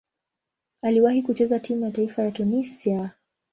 Aliwahi 0.81 1.21
kucheza 1.21 1.59
timu 1.59 1.83
ya 1.85 1.91
taifa 1.91 2.23
ya 2.23 2.31
Tunisia. 2.31 3.11